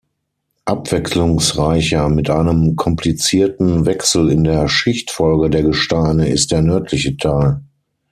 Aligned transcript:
Abwechslungsreicher 0.65 2.09
mit 2.09 2.31
einem 2.31 2.75
komplizierten 2.75 3.85
Wechsel 3.85 4.31
in 4.31 4.43
der 4.43 4.67
Schichtfolge 4.67 5.51
der 5.51 5.61
Gesteine 5.61 6.27
ist 6.27 6.51
der 6.51 6.63
nördliche 6.63 7.17
Teil. 7.17 7.61